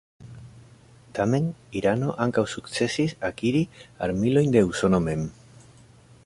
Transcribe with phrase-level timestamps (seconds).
[1.17, 1.43] Tamen,
[1.81, 3.63] Irano ankaŭ sukcesis akiri
[4.07, 5.29] armilojn de Usono mem.